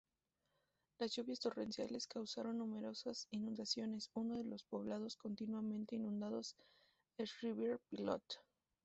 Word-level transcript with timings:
Las 0.97 1.11
lluvias 1.15 1.41
torrenciales 1.41 2.07
causaron 2.07 2.57
numerosas 2.57 3.27
inundaciones, 3.29 4.09
uno 4.15 4.35
de 4.35 4.45
los 4.45 4.63
poblados 4.63 5.15
completamente 5.15 5.95
inundados 5.95 6.55
es 7.19 7.39
Riviere-Pilote. 7.41 8.37